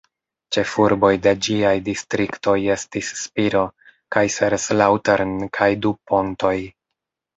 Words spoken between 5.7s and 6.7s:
Du-Pontoj.